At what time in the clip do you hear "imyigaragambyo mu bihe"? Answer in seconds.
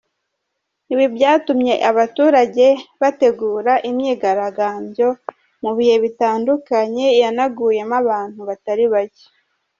3.89-5.95